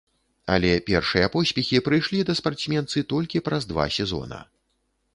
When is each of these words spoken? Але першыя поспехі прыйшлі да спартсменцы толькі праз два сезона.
Але 0.53 0.71
першыя 0.87 1.27
поспехі 1.35 1.83
прыйшлі 1.89 2.23
да 2.31 2.37
спартсменцы 2.41 3.07
толькі 3.15 3.47
праз 3.49 3.63
два 3.75 3.91
сезона. 4.01 4.45